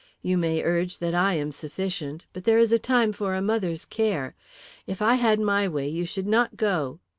[0.23, 3.85] You may urge that I am sufficient, but there is a time for a mother's
[3.85, 4.33] care.
[4.87, 6.99] If I had my way you should not go."